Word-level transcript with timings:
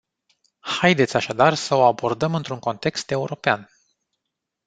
Haideți 0.59 1.15
așadar 1.15 1.53
să 1.53 1.75
o 1.75 1.81
abordăm 1.83 2.35
într-un 2.35 2.59
context 2.59 3.11
european. 3.11 3.69